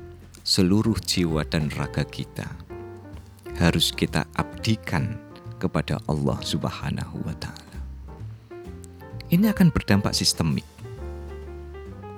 seluruh 0.52 1.00
jiwa 1.00 1.48
dan 1.48 1.72
raga 1.80 2.04
kita 2.04 2.44
harus 3.56 3.88
kita 3.88 4.28
abdikan 4.36 5.16
kepada 5.56 5.96
Allah 6.04 6.36
Subhanahu 6.44 7.24
wa 7.24 7.32
taala. 7.40 7.80
Ini 9.32 9.48
akan 9.48 9.72
berdampak 9.72 10.12
sistemik 10.12 10.68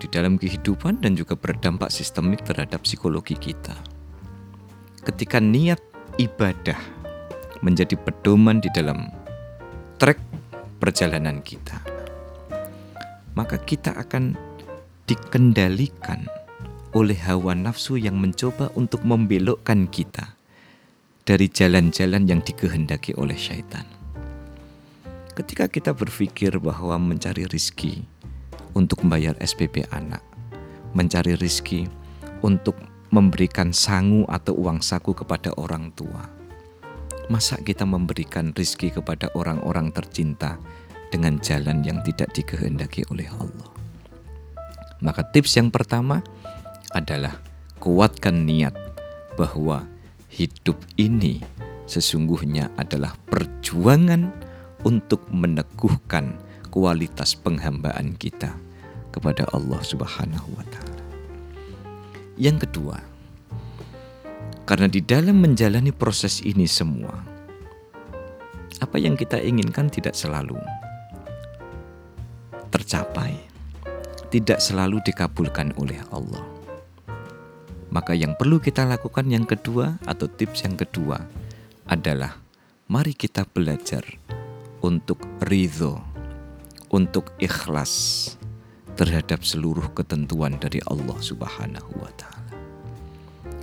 di 0.03 0.11
dalam 0.11 0.35
kehidupan 0.35 0.99
dan 0.99 1.14
juga 1.14 1.38
berdampak 1.38 1.95
sistemik 1.95 2.43
terhadap 2.43 2.83
psikologi 2.83 3.38
kita. 3.38 3.79
Ketika 5.07 5.38
niat 5.38 5.79
ibadah 6.19 6.83
menjadi 7.62 7.95
pedoman 7.95 8.59
di 8.59 8.67
dalam 8.75 9.14
trek 10.03 10.19
perjalanan 10.83 11.38
kita, 11.38 11.79
maka 13.38 13.62
kita 13.62 13.95
akan 13.95 14.35
dikendalikan 15.07 16.26
oleh 16.95 17.19
hawa 17.27 17.59
nafsu 17.59 17.99
yang 17.99 18.15
mencoba 18.23 18.71
untuk 18.79 19.03
membelokkan 19.03 19.91
kita 19.91 20.39
dari 21.27 21.51
jalan-jalan 21.51 22.31
yang 22.31 22.39
dikehendaki 22.39 23.19
oleh 23.19 23.35
syaitan. 23.35 23.83
Ketika 25.35 25.67
kita 25.67 25.91
berpikir 25.91 26.55
bahwa 26.63 26.95
mencari 27.03 27.51
rizki 27.51 28.07
untuk 28.79 29.03
membayar 29.03 29.35
SPP 29.43 29.91
anak, 29.91 30.23
mencari 30.95 31.35
rizki 31.35 31.91
untuk 32.47 32.79
memberikan 33.11 33.75
sangu 33.75 34.23
atau 34.31 34.55
uang 34.55 34.79
saku 34.79 35.11
kepada 35.19 35.51
orang 35.59 35.91
tua, 35.99 36.31
masa 37.27 37.59
kita 37.59 37.83
memberikan 37.83 38.55
rizki 38.55 38.95
kepada 38.95 39.27
orang-orang 39.35 39.91
tercinta 39.91 40.55
dengan 41.11 41.43
jalan 41.43 41.83
yang 41.83 41.99
tidak 42.07 42.31
dikehendaki 42.31 43.03
oleh 43.11 43.27
Allah? 43.35 43.75
Maka 45.03 45.27
tips 45.35 45.59
yang 45.59 45.75
pertama 45.75 46.23
adalah 46.95 47.37
kuatkan 47.83 48.47
niat 48.47 48.73
bahwa 49.35 49.85
hidup 50.31 50.79
ini 50.95 51.43
sesungguhnya 51.85 52.73
adalah 52.79 53.13
perjuangan 53.29 54.31
untuk 54.87 55.27
meneguhkan 55.29 56.39
kualitas 56.71 57.37
penghambaan 57.39 58.17
kita 58.17 58.55
kepada 59.11 59.47
Allah 59.55 59.79
Subhanahu 59.83 60.49
wa 60.55 60.65
taala. 60.71 61.03
Yang 62.35 62.67
kedua, 62.67 62.99
karena 64.67 64.91
di 64.91 64.99
dalam 64.99 65.39
menjalani 65.39 65.95
proses 65.95 66.43
ini 66.43 66.67
semua 66.67 67.15
apa 68.83 68.97
yang 68.99 69.15
kita 69.15 69.39
inginkan 69.39 69.87
tidak 69.87 70.19
selalu 70.19 70.59
tercapai, 72.75 73.39
tidak 74.35 74.59
selalu 74.59 74.99
dikabulkan 75.07 75.71
oleh 75.79 76.03
Allah. 76.11 76.54
Maka 77.95 78.11
yang 78.11 78.35
perlu 78.35 78.59
kita 78.59 78.83
lakukan 78.83 79.31
yang 79.31 79.47
kedua 79.47 80.03
atau 80.03 80.27
tips 80.27 80.67
yang 80.67 80.75
kedua 80.75 81.23
adalah 81.87 82.35
mari 82.91 83.15
kita 83.15 83.47
belajar 83.47 84.03
untuk 84.83 85.23
ridho, 85.47 86.03
untuk 86.91 87.31
ikhlas 87.39 88.35
terhadap 88.99 89.47
seluruh 89.47 89.95
ketentuan 89.95 90.59
dari 90.59 90.83
Allah 90.91 91.15
Subhanahu 91.23 91.95
wa 92.03 92.11
taala. 92.19 92.51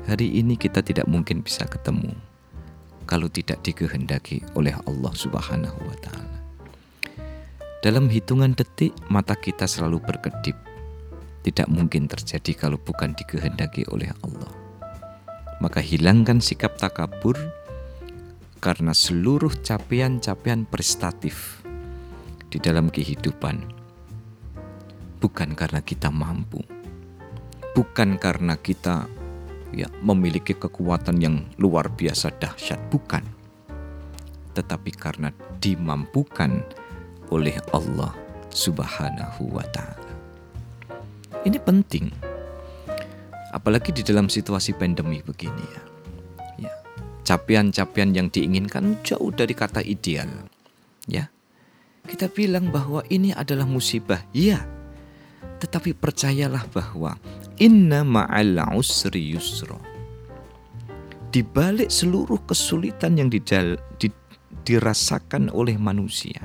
Hari 0.08 0.40
ini 0.40 0.56
kita 0.56 0.80
tidak 0.80 1.12
mungkin 1.12 1.44
bisa 1.44 1.68
ketemu 1.68 2.16
kalau 3.04 3.28
tidak 3.28 3.60
dikehendaki 3.68 4.48
oleh 4.56 4.72
Allah 4.88 5.12
Subhanahu 5.12 5.76
wa 5.76 5.98
taala. 6.00 6.40
Dalam 7.84 8.08
hitungan 8.08 8.56
detik 8.56 8.96
mata 9.12 9.36
kita 9.36 9.68
selalu 9.68 10.00
berkedip. 10.00 10.71
Tidak 11.42 11.68
mungkin 11.70 12.06
terjadi 12.06 12.54
kalau 12.54 12.78
bukan 12.78 13.18
dikehendaki 13.18 13.86
oleh 13.90 14.14
Allah. 14.22 14.52
Maka 15.62 15.82
hilangkan 15.82 16.42
sikap 16.42 16.78
takabur 16.78 17.38
karena 18.62 18.94
seluruh 18.94 19.54
capaian-capaian 19.62 20.70
prestatif 20.70 21.66
di 22.50 22.62
dalam 22.62 22.90
kehidupan 22.94 23.82
bukan 25.22 25.54
karena 25.54 25.86
kita 25.86 26.10
mampu, 26.10 26.66
bukan 27.78 28.18
karena 28.18 28.58
kita 28.58 29.06
ya 29.72 29.88
memiliki 30.02 30.58
kekuatan 30.58 31.22
yang 31.22 31.46
luar 31.62 31.94
biasa 31.94 32.34
dahsyat, 32.42 32.82
bukan. 32.90 33.22
Tetapi 34.58 34.92
karena 34.98 35.30
dimampukan 35.62 36.66
oleh 37.32 37.56
Allah 37.72 38.12
Subhanahu 38.52 39.56
wa 39.56 39.64
taala. 39.72 40.00
Ini 41.42 41.58
penting. 41.58 42.14
Apalagi 43.50 43.90
di 43.90 44.06
dalam 44.06 44.30
situasi 44.30 44.78
pandemi 44.78 45.26
begini 45.26 45.66
ya. 45.66 45.84
Ya. 46.70 46.74
Capaian-capaian 47.26 48.14
yang 48.14 48.28
diinginkan 48.30 49.02
jauh 49.02 49.34
dari 49.34 49.58
kata 49.58 49.82
ideal. 49.82 50.30
Ya. 51.10 51.34
Kita 52.06 52.30
bilang 52.30 52.70
bahwa 52.70 53.02
ini 53.10 53.34
adalah 53.34 53.66
musibah. 53.66 54.22
Ya. 54.38 54.62
Tetapi 55.58 55.98
percayalah 55.98 56.70
bahwa 56.70 57.18
inna 57.58 58.06
ma'al 58.06 58.62
usri 58.78 59.34
yusra. 59.34 59.82
Di 61.34 61.42
balik 61.42 61.90
seluruh 61.90 62.38
kesulitan 62.46 63.18
yang 63.18 63.34
didal, 63.34 63.82
di, 63.98 64.14
dirasakan 64.62 65.50
oleh 65.50 65.80
manusia, 65.80 66.44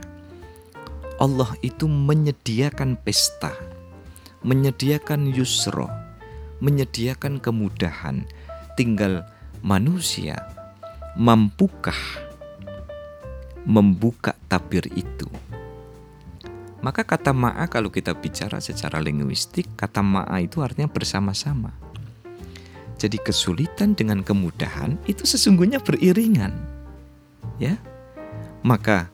Allah 1.21 1.53
itu 1.61 1.85
menyediakan 1.85 2.97
pesta 3.03 3.76
menyediakan 4.45 5.31
yusro, 5.33 5.89
menyediakan 6.61 7.39
kemudahan. 7.41 8.27
Tinggal 8.77 9.25
manusia 9.65 10.37
mampukah 11.17 11.97
membuka 13.67 14.39
tabir 14.47 14.87
itu. 14.95 15.27
Maka 16.85 17.03
kata 17.03 17.35
ma'a 17.35 17.67
kalau 17.67 17.91
kita 17.91 18.15
bicara 18.15 18.63
secara 18.63 19.03
linguistik, 19.03 19.67
kata 19.75 20.05
ma'a 20.07 20.39
itu 20.39 20.63
artinya 20.63 20.87
bersama-sama. 20.87 21.75
Jadi 22.97 23.19
kesulitan 23.21 23.99
dengan 23.99 24.23
kemudahan 24.23 24.97
itu 25.11 25.27
sesungguhnya 25.27 25.83
beriringan. 25.83 26.55
Ya. 27.59 27.75
Maka 28.63 29.11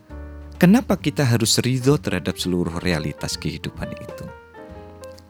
kenapa 0.61 1.01
kita 1.01 1.25
harus 1.25 1.59
ridho 1.65 1.97
terhadap 1.97 2.37
seluruh 2.37 2.77
realitas 2.83 3.41
kehidupan 3.41 3.89
itu? 3.97 4.27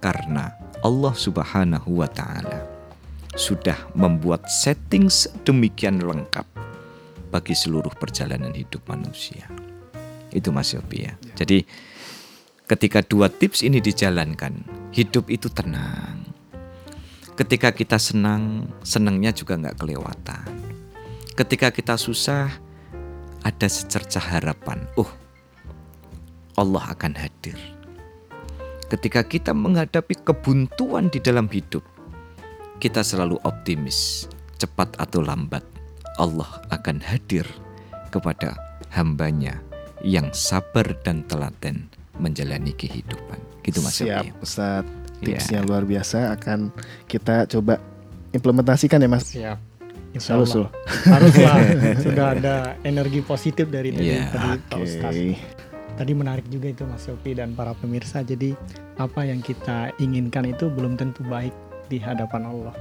Karena 0.02 0.50
Allah 0.82 1.14
Subhanahu 1.14 2.02
wa 2.02 2.10
taala 2.10 2.66
sudah 3.38 3.78
membuat 3.94 4.50
setting 4.50 5.06
sedemikian 5.08 6.02
lengkap 6.02 6.44
bagi 7.32 7.54
seluruh 7.56 7.94
perjalanan 7.96 8.52
hidup 8.52 8.84
manusia. 8.90 9.48
Itu 10.28 10.52
Mas 10.52 10.74
Yopi 10.74 11.08
ya. 11.08 11.14
ya. 11.16 11.46
Jadi 11.46 11.64
ketika 12.68 13.00
dua 13.00 13.32
tips 13.32 13.64
ini 13.64 13.80
dijalankan, 13.80 14.66
hidup 14.92 15.32
itu 15.32 15.48
tenang. 15.48 16.28
Ketika 17.32 17.72
kita 17.72 17.96
senang, 17.96 18.68
senangnya 18.84 19.32
juga 19.32 19.56
nggak 19.56 19.80
kelewatan. 19.80 20.44
Ketika 21.32 21.72
kita 21.72 21.96
susah, 21.96 22.52
ada 23.40 23.68
secercah 23.70 24.20
harapan. 24.20 24.84
Oh, 25.00 25.08
Allah 26.60 26.92
akan 26.92 27.16
hadir 27.16 27.71
ketika 28.92 29.24
kita 29.24 29.56
menghadapi 29.56 30.20
kebuntuan 30.20 31.08
di 31.08 31.16
dalam 31.16 31.48
hidup, 31.48 31.80
kita 32.76 33.00
selalu 33.00 33.40
optimis, 33.48 34.28
cepat 34.60 34.92
atau 35.00 35.24
lambat, 35.24 35.64
Allah 36.20 36.60
akan 36.68 37.00
hadir 37.00 37.48
kepada 38.12 38.52
hambanya 38.92 39.56
yang 40.04 40.28
sabar 40.36 40.84
dan 41.00 41.24
telaten 41.24 41.88
menjalani 42.20 42.76
kehidupan. 42.76 43.40
Gitu 43.64 43.80
Mas 43.80 43.96
Siap, 43.96 44.28
Ustaz. 44.44 44.84
Tipsnya 45.22 45.62
ya. 45.62 45.64
luar 45.64 45.86
biasa 45.86 46.34
akan 46.34 46.74
kita 47.06 47.46
coba 47.48 47.80
implementasikan 48.36 49.00
ya 49.00 49.08
Mas. 49.08 49.24
Siap. 49.24 49.58
Insya 50.12 50.36
Allah. 50.36 50.68
Haruslah 51.08 51.56
sudah 52.04 52.26
ada 52.36 52.56
energi 52.84 53.24
positif 53.24 53.72
dari 53.72 53.96
tadi, 53.96 54.12
ya. 54.12 54.28
tadi 54.28 54.50
Pak 54.68 54.78
Ustaz. 54.84 55.16
Tadi 56.02 56.18
menarik 56.18 56.50
juga 56.50 56.66
itu 56.66 56.82
Mas 56.82 57.06
Yopi 57.06 57.38
dan 57.38 57.54
para 57.54 57.78
pemirsa. 57.78 58.26
Jadi 58.26 58.58
apa 58.98 59.22
yang 59.22 59.38
kita 59.38 59.94
inginkan 60.02 60.50
itu 60.50 60.66
belum 60.66 60.98
tentu 60.98 61.22
baik 61.30 61.54
di 61.86 62.02
hadapan 62.02 62.50
Allah. 62.50 62.74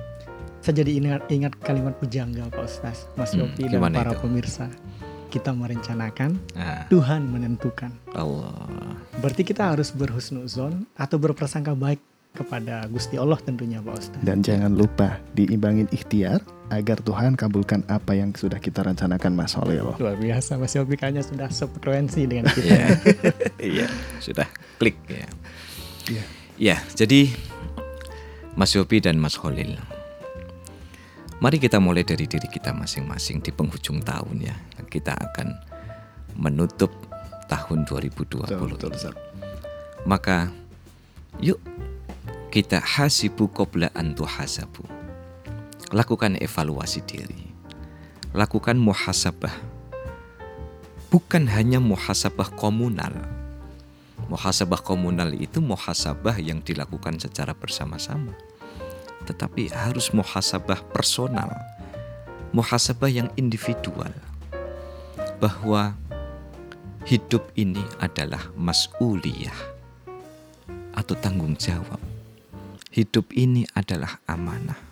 Saya 0.58 0.82
jadi 0.82 0.98
ingat, 0.98 1.30
ingat 1.30 1.54
kalimat 1.62 1.94
pujangga 2.02 2.50
Pak 2.50 2.66
Ustaz, 2.66 3.06
Mas 3.14 3.38
hmm, 3.38 3.46
Yopi 3.46 3.70
dan 3.70 3.94
para 3.94 4.18
itu? 4.18 4.26
pemirsa. 4.26 4.74
Kita 5.30 5.54
merencanakan, 5.54 6.34
ah. 6.58 6.90
Tuhan 6.90 7.30
menentukan. 7.30 7.94
Allah. 8.18 8.98
Berarti 9.22 9.46
kita 9.46 9.70
harus 9.70 9.94
berhusnuzon 9.94 10.90
atau 10.98 11.22
berprasangka 11.22 11.78
baik 11.78 12.02
kepada 12.34 12.90
Gusti 12.90 13.22
Allah 13.22 13.38
tentunya 13.38 13.86
Pak 13.86 13.96
Ustaz. 14.02 14.22
Dan 14.26 14.42
jangan 14.42 14.74
lupa 14.74 15.22
diimbangin 15.38 15.86
ikhtiar 15.94 16.42
agar 16.72 17.04
Tuhan 17.04 17.36
kabulkan 17.36 17.84
apa 17.92 18.16
yang 18.16 18.32
sudah 18.32 18.56
kita 18.64 18.88
rencanakan 18.88 19.36
Mas 19.36 19.52
Holil. 19.60 19.92
Luar 20.00 20.16
biasa 20.16 20.56
Mas 20.56 20.72
Yopi 20.72 20.96
kayaknya 20.96 21.20
sudah 21.20 21.52
sefrekuensi 21.52 22.24
dengan 22.24 22.48
kita. 22.48 22.72
Iya, 22.72 22.88
iya 23.84 23.88
sudah 24.24 24.48
klik 24.80 24.96
ya. 25.12 25.28
Iya. 26.08 26.24
Ya, 26.56 26.78
jadi 26.96 27.28
Mas 28.56 28.72
Yopi 28.72 29.04
dan 29.04 29.20
Mas 29.20 29.36
Holil. 29.36 29.76
Mari 31.44 31.58
kita 31.60 31.84
mulai 31.84 32.08
dari 32.08 32.24
diri 32.24 32.48
kita 32.48 32.72
masing-masing 32.72 33.44
di 33.44 33.52
penghujung 33.52 34.00
tahun 34.00 34.40
ya. 34.40 34.56
Kita 34.88 35.12
akan 35.12 35.48
menutup 36.40 36.94
tahun 37.52 37.84
2020. 37.84 38.48
Betul, 38.48 38.70
betul, 38.72 38.90
betul. 38.96 39.14
Maka 40.08 40.48
yuk 41.44 41.60
kita 42.54 42.80
hasibu 42.80 43.52
qabla 43.52 43.92
antu 43.92 44.24
hasabu. 44.24 45.01
Lakukan 45.92 46.40
evaluasi 46.40 47.04
diri. 47.04 47.52
Lakukan 48.32 48.80
muhasabah. 48.80 49.52
Bukan 51.12 51.52
hanya 51.52 51.84
muhasabah 51.84 52.56
komunal. 52.56 53.12
Muhasabah 54.32 54.80
komunal 54.80 55.36
itu 55.36 55.60
muhasabah 55.60 56.40
yang 56.40 56.64
dilakukan 56.64 57.20
secara 57.20 57.52
bersama-sama. 57.52 58.32
Tetapi 59.28 59.76
harus 59.76 60.16
muhasabah 60.16 60.80
personal. 60.96 61.52
Muhasabah 62.56 63.12
yang 63.12 63.28
individual. 63.36 64.16
Bahwa 65.44 66.00
hidup 67.04 67.52
ini 67.60 67.84
adalah 68.00 68.48
mas'uliyah 68.56 69.60
atau 70.96 71.16
tanggung 71.20 71.56
jawab 71.60 72.00
Hidup 72.92 73.32
ini 73.32 73.64
adalah 73.72 74.20
amanah. 74.28 74.91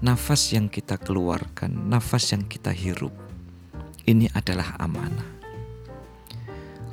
Nafas 0.00 0.56
yang 0.56 0.72
kita 0.72 0.96
keluarkan, 0.96 1.92
nafas 1.92 2.32
yang 2.32 2.48
kita 2.48 2.72
hirup, 2.72 3.12
ini 4.08 4.32
adalah 4.32 4.72
amanah. 4.80 5.28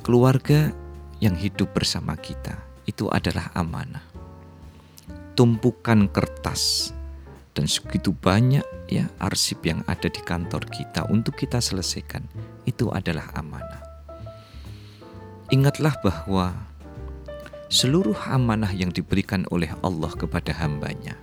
Keluarga 0.04 0.68
yang 1.16 1.32
hidup 1.32 1.72
bersama 1.72 2.20
kita 2.20 2.60
itu 2.84 3.08
adalah 3.08 3.48
amanah. 3.56 4.04
Tumpukan 5.32 6.04
kertas 6.12 6.92
dan 7.56 7.64
segitu 7.64 8.12
banyak 8.12 8.64
ya 8.92 9.08
arsip 9.24 9.64
yang 9.64 9.80
ada 9.88 10.12
di 10.12 10.20
kantor 10.20 10.68
kita 10.68 11.08
untuk 11.08 11.32
kita 11.32 11.64
selesaikan 11.64 12.28
itu 12.68 12.92
adalah 12.92 13.32
amanah. 13.32 13.88
Ingatlah 15.48 15.96
bahwa 16.04 16.52
seluruh 17.72 18.20
amanah 18.28 18.76
yang 18.76 18.92
diberikan 18.92 19.48
oleh 19.48 19.72
Allah 19.80 20.12
kepada 20.12 20.52
hambanya 20.60 21.16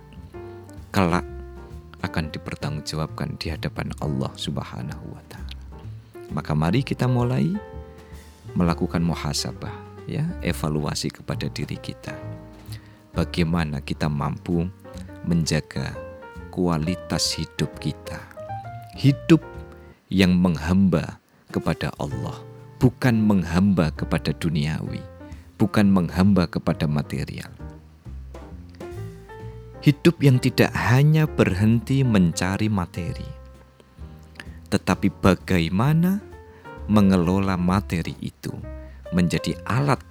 kelak 0.90 1.35
akan 2.16 2.32
dipertanggungjawabkan 2.32 3.36
di 3.36 3.52
hadapan 3.52 3.92
Allah 4.00 4.32
Subhanahu 4.40 5.04
wa 5.12 5.20
taala. 5.28 5.52
Maka 6.32 6.56
mari 6.56 6.80
kita 6.80 7.04
mulai 7.04 7.52
melakukan 8.56 9.04
muhasabah 9.04 9.76
ya, 10.08 10.24
evaluasi 10.40 11.12
kepada 11.12 11.52
diri 11.52 11.76
kita. 11.76 12.16
Bagaimana 13.12 13.84
kita 13.84 14.08
mampu 14.08 14.64
menjaga 15.28 15.92
kualitas 16.48 17.36
hidup 17.36 17.68
kita. 17.84 18.16
Hidup 18.96 19.44
yang 20.08 20.32
menghamba 20.40 21.20
kepada 21.52 21.92
Allah, 22.00 22.40
bukan 22.80 23.20
menghamba 23.20 23.92
kepada 23.92 24.32
duniawi 24.32 25.04
bukan 25.56 25.88
menghamba 25.88 26.44
kepada 26.44 26.84
material. 26.84 27.48
Hidup 29.86 30.18
yang 30.18 30.42
tidak 30.42 30.74
hanya 30.74 31.30
berhenti 31.30 32.02
mencari 32.02 32.66
materi, 32.66 33.30
tetapi 34.66 35.14
bagaimana 35.22 36.18
mengelola 36.90 37.54
materi 37.54 38.18
itu 38.18 38.50
menjadi 39.14 39.54
alat 39.62 40.02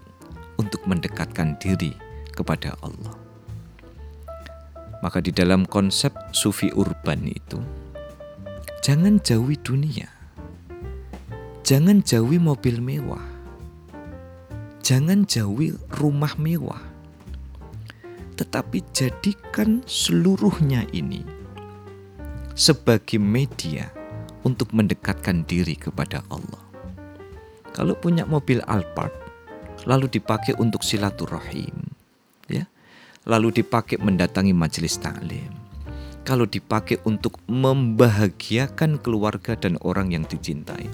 untuk 0.56 0.80
mendekatkan 0.88 1.60
diri 1.60 1.92
kepada 2.32 2.80
Allah. 2.80 3.20
Maka 5.04 5.20
di 5.20 5.36
dalam 5.36 5.68
konsep 5.68 6.16
sufi 6.32 6.72
urban 6.72 7.28
itu, 7.28 7.60
jangan 8.80 9.20
jauhi 9.20 9.60
dunia. 9.60 10.08
Jangan 11.68 12.00
jauhi 12.00 12.40
mobil 12.40 12.80
mewah. 12.80 13.28
Jangan 14.80 15.28
jauhi 15.28 15.76
rumah 16.00 16.32
mewah. 16.40 16.95
Tetapi 18.36 18.84
jadikan 18.92 19.80
seluruhnya 19.88 20.84
ini 20.92 21.24
sebagai 22.56 23.20
media 23.20 23.92
untuk 24.48 24.72
mendekatkan 24.72 25.44
diri 25.44 25.76
kepada 25.76 26.24
Allah. 26.32 26.64
Kalau 27.76 27.96
punya 28.00 28.24
mobil 28.24 28.64
Alphard, 28.64 29.12
lalu 29.84 30.08
dipakai 30.08 30.56
untuk 30.56 30.80
silaturahim, 30.88 31.92
ya, 32.48 32.64
lalu 33.28 33.60
dipakai 33.60 34.00
mendatangi 34.00 34.56
majelis 34.56 34.96
taklim, 34.96 35.52
kalau 36.24 36.48
dipakai 36.48 37.04
untuk 37.04 37.36
membahagiakan 37.52 39.04
keluarga 39.04 39.60
dan 39.60 39.76
orang 39.84 40.16
yang 40.16 40.24
dicintai, 40.24 40.88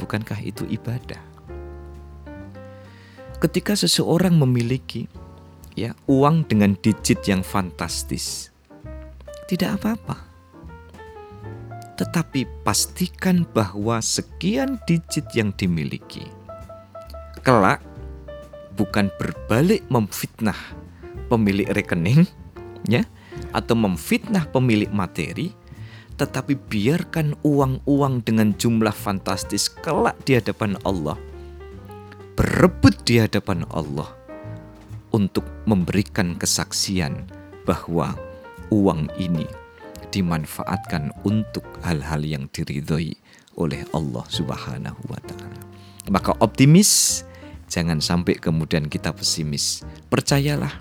bukankah 0.00 0.40
itu 0.40 0.64
ibadah? 0.64 1.20
Ketika 3.38 3.76
seseorang 3.76 4.34
memiliki 4.34 5.06
ya 5.78 5.90
uang 6.10 6.50
dengan 6.50 6.74
digit 6.82 7.22
yang 7.30 7.46
fantastis, 7.46 8.50
tidak 9.46 9.78
apa-apa. 9.78 10.18
Tetapi 11.94 12.66
pastikan 12.66 13.46
bahwa 13.54 14.02
sekian 14.02 14.78
digit 14.86 15.26
yang 15.34 15.54
dimiliki 15.54 16.26
kelak 17.48 17.80
bukan 18.76 19.08
berbalik 19.16 19.80
memfitnah 19.88 20.58
pemilik 21.32 21.64
rekening 21.72 22.28
ya 22.84 23.08
atau 23.56 23.72
memfitnah 23.72 24.44
pemilik 24.52 24.90
materi 24.92 25.56
tetapi 26.18 26.58
biarkan 26.58 27.38
uang-uang 27.46 28.26
dengan 28.26 28.52
jumlah 28.58 28.92
fantastis 28.92 29.70
kelak 29.70 30.18
di 30.26 30.36
hadapan 30.36 30.74
Allah 30.82 31.16
berebut 32.34 32.94
di 33.06 33.22
hadapan 33.22 33.64
Allah 33.70 34.17
untuk 35.12 35.44
memberikan 35.64 36.36
kesaksian 36.36 37.28
bahwa 37.64 38.16
uang 38.68 39.08
ini 39.16 39.48
dimanfaatkan 40.08 41.12
untuk 41.24 41.64
hal-hal 41.84 42.24
yang 42.24 42.48
diridhoi 42.52 43.16
oleh 43.60 43.84
Allah 43.92 44.24
Subhanahu 44.28 45.00
wa 45.08 45.20
taala. 45.24 45.60
Maka 46.08 46.32
optimis, 46.40 47.22
jangan 47.68 48.00
sampai 48.00 48.40
kemudian 48.40 48.88
kita 48.88 49.12
pesimis. 49.12 49.84
Percayalah 50.08 50.80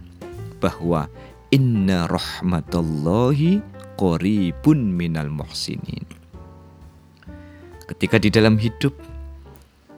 bahwa 0.63 1.11
inna 1.51 2.07
rahmatallahi 2.07 3.59
qaribun 3.99 4.95
minal 4.95 5.27
muhsinin. 5.27 6.05
Ketika 7.87 8.19
di 8.19 8.31
dalam 8.31 8.55
hidup 8.59 8.95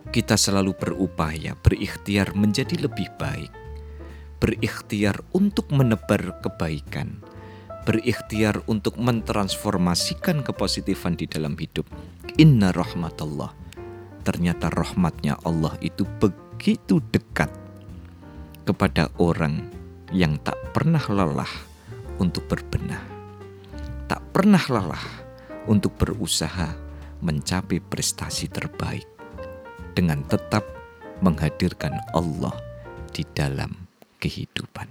kita 0.09 0.33
selalu 0.33 0.73
berupaya, 0.73 1.53
berikhtiar 1.61 2.33
menjadi 2.33 2.89
lebih 2.89 3.09
baik, 3.21 3.53
berikhtiar 4.39 5.19
untuk 5.35 5.67
menebar 5.69 6.39
kebaikan, 6.39 7.19
berikhtiar 7.83 8.63
untuk 8.71 8.95
mentransformasikan 8.95 10.41
kepositifan 10.47 11.19
di 11.19 11.27
dalam 11.27 11.59
hidup. 11.59 11.85
Inna 12.39 12.71
rahmatullah. 12.71 13.51
Ternyata 14.23 14.71
rahmatnya 14.71 15.39
Allah 15.43 15.75
itu 15.83 16.07
begitu 16.19 17.03
dekat 17.11 17.51
kepada 18.63 19.11
orang 19.19 19.67
yang 20.15 20.39
tak 20.43 20.55
pernah 20.71 21.01
lelah 21.11 21.49
untuk 22.19 22.47
berbenah. 22.47 23.01
Tak 24.07 24.21
pernah 24.35 24.61
lelah 24.69 25.05
untuk 25.67 25.95
berusaha 25.99 26.75
mencapai 27.19 27.83
prestasi 27.83 28.47
terbaik 28.47 29.05
dengan 29.97 30.23
tetap 30.23 30.63
menghadirkan 31.19 31.99
Allah 32.15 32.55
di 33.11 33.27
dalam 33.35 33.88
kehidupan. 34.19 34.87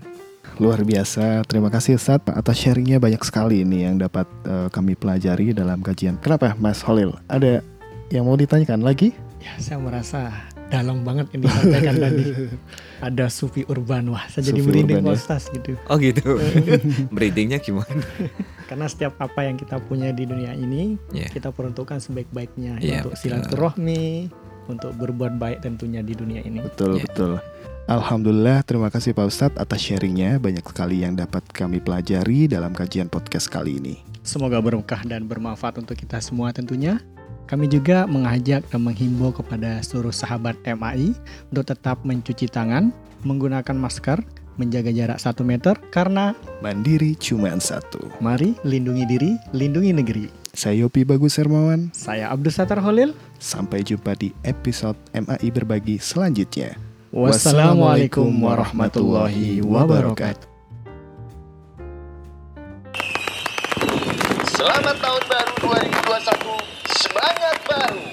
Luar 0.58 0.82
biasa, 0.82 1.46
terima 1.46 1.70
kasih 1.70 1.94
Ustaz 1.94 2.18
atas 2.26 2.56
sharingnya 2.58 2.98
banyak 2.98 3.22
sekali 3.22 3.62
ini 3.62 3.86
yang 3.86 4.02
dapat 4.02 4.26
uh, 4.48 4.66
kami 4.74 4.98
pelajari 4.98 5.54
dalam 5.54 5.78
kajian. 5.86 6.18
Kenapa 6.18 6.58
Mas 6.58 6.82
Holil? 6.82 7.14
Ada 7.30 7.62
yang 8.10 8.26
mau 8.26 8.34
ditanyakan 8.34 8.82
lagi? 8.82 9.14
Ya, 9.38 9.54
saya 9.62 9.78
merasa 9.78 10.34
dalam 10.68 11.06
banget 11.06 11.30
ini 11.32 11.46
sampaikan 11.46 11.94
tadi. 12.04 12.24
Ada 12.98 13.30
sufi 13.30 13.62
urban, 13.70 14.10
wah 14.10 14.26
saya 14.26 14.50
jadi 14.50 14.60
merinding 14.66 15.06
ya? 15.06 15.14
Ustaz 15.14 15.46
gitu. 15.54 15.78
Oh 15.86 15.94
gitu, 15.94 16.42
merindingnya 17.14 17.62
gimana? 17.62 18.02
Karena 18.68 18.90
setiap 18.90 19.14
apa 19.22 19.46
yang 19.46 19.54
kita 19.54 19.78
punya 19.80 20.10
di 20.10 20.26
dunia 20.26 20.52
ini, 20.58 20.98
yeah. 21.14 21.30
kita 21.30 21.54
peruntukkan 21.54 22.02
sebaik-baiknya 22.02 22.82
yeah, 22.82 23.06
untuk 23.06 23.14
silaturahmi, 23.14 24.28
untuk 24.68 24.92
berbuat 24.98 25.40
baik 25.40 25.64
tentunya 25.64 26.02
di 26.02 26.18
dunia 26.18 26.42
ini. 26.42 26.60
Betul, 26.66 26.98
yeah. 26.98 27.06
betul. 27.06 27.32
Alhamdulillah, 27.88 28.60
terima 28.68 28.92
kasih 28.92 29.16
Pak 29.16 29.26
Ustadz 29.32 29.56
atas 29.56 29.80
sharingnya. 29.80 30.36
Banyak 30.36 30.60
sekali 30.60 31.00
yang 31.00 31.16
dapat 31.16 31.40
kami 31.56 31.80
pelajari 31.80 32.44
dalam 32.44 32.76
kajian 32.76 33.08
podcast 33.08 33.48
kali 33.48 33.80
ini. 33.80 34.04
Semoga 34.20 34.60
berkah 34.60 35.00
dan 35.08 35.24
bermanfaat 35.24 35.80
untuk 35.80 35.96
kita 35.96 36.20
semua 36.20 36.52
tentunya. 36.52 37.00
Kami 37.48 37.64
juga 37.64 38.04
mengajak 38.04 38.68
dan 38.68 38.84
menghimbau 38.84 39.32
kepada 39.32 39.80
seluruh 39.80 40.12
sahabat 40.12 40.60
MAI 40.68 41.16
untuk 41.48 41.64
tetap 41.64 42.04
mencuci 42.04 42.52
tangan, 42.52 42.92
menggunakan 43.24 43.72
masker, 43.72 44.20
menjaga 44.60 44.92
jarak 44.92 45.16
1 45.16 45.40
meter 45.48 45.80
karena 45.88 46.36
mandiri 46.60 47.16
cuma 47.16 47.56
satu. 47.56 48.04
Mari 48.20 48.52
lindungi 48.68 49.08
diri, 49.08 49.32
lindungi 49.56 49.96
negeri. 49.96 50.28
Saya 50.52 50.84
Yopi 50.84 51.08
Bagus 51.08 51.40
Hermawan. 51.40 51.88
Saya 51.96 52.28
Abdul 52.28 52.52
Satar 52.52 52.84
Holil. 52.84 53.16
Sampai 53.40 53.80
jumpa 53.80 54.12
di 54.12 54.36
episode 54.44 55.00
MAI 55.16 55.48
Berbagi 55.48 55.96
selanjutnya. 55.96 56.87
Wassalamualaikum 57.08 58.28
warahmatullahi 58.36 59.64
wabarakatuh. 59.64 60.44
Selamat 64.52 64.92
tahun 65.00 65.22
baru 65.24 65.72
2021. 66.04 67.00
Semangat 67.00 67.56
baru. 67.64 68.04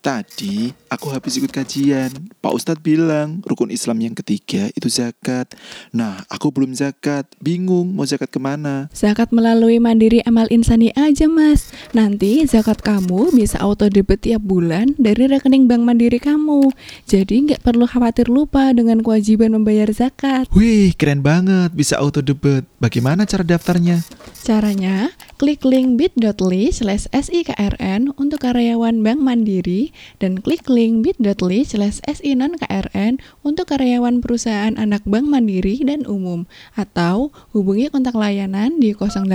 Tadi 0.00 0.72
aku 0.88 1.12
habis 1.12 1.36
ikut 1.36 1.52
kajian. 1.52 2.08
Pak 2.40 2.56
Ustadz 2.56 2.80
bilang 2.80 3.44
rukun 3.44 3.68
Islam 3.70 4.00
yang 4.00 4.16
ketiga 4.16 4.66
itu 4.72 4.88
zakat. 4.88 5.52
Nah, 5.94 6.24
aku 6.26 6.48
belum 6.50 6.74
zakat. 6.74 7.28
Bingung 7.38 7.92
mau 7.92 8.02
zakat 8.02 8.32
ke 8.32 8.40
mana. 8.40 8.90
Zakat 8.96 9.28
melalui 9.30 9.76
Mandiri 9.76 10.18
Amal 10.26 10.48
Insani 10.48 10.88
aja 10.96 11.28
mas. 11.28 11.70
Nanti 11.92 12.42
zakat 12.48 12.80
kamu 12.82 13.30
bisa 13.36 13.60
auto 13.60 13.86
debit 13.86 14.24
tiap 14.26 14.42
bulan 14.42 14.90
dari 14.98 15.28
rekening 15.28 15.68
bank 15.68 15.84
Mandiri 15.86 16.18
kamu. 16.18 16.72
Jadi 17.06 17.52
nggak 17.52 17.62
perlu 17.62 17.84
khawatir 17.84 18.26
lupa 18.26 18.74
dengan 18.74 19.04
kewajiban 19.04 19.54
membayar 19.54 19.86
zakat. 19.92 20.48
Wih, 20.50 20.96
keren 20.98 21.22
banget 21.22 21.76
bisa 21.76 22.00
auto 22.00 22.24
debit. 22.24 22.64
Bagaimana 22.82 23.22
cara 23.22 23.46
daftarnya? 23.46 24.02
Caranya, 24.42 25.14
klik 25.42 25.66
link 25.66 25.98
bit.ly 25.98 26.70
slash 26.70 27.10
sikrn 27.10 28.14
untuk 28.14 28.46
karyawan 28.46 29.02
Bank 29.02 29.18
Mandiri 29.18 29.90
dan 30.22 30.38
klik 30.38 30.70
link 30.70 31.02
bit.ly 31.02 31.66
slash 31.66 31.98
KRN 31.98 33.18
untuk 33.42 33.74
karyawan 33.74 34.22
perusahaan 34.22 34.78
anak 34.78 35.02
bank 35.02 35.26
mandiri 35.26 35.82
dan 35.82 36.06
umum 36.06 36.46
atau 36.78 37.34
hubungi 37.50 37.90
kontak 37.90 38.14
layanan 38.14 38.78
di 38.78 38.94
085 38.94 39.34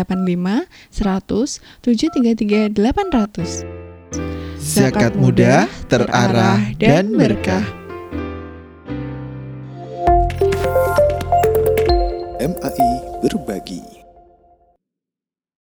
100 0.95 1.59
733 1.83 2.71
800. 2.71 3.67
Zakat 4.63 5.11
mudah, 5.19 5.67
terarah, 5.91 6.71
dan 6.79 7.19
berkah. 7.19 7.67
MAI 12.39 12.91
berbagi. 13.19 13.96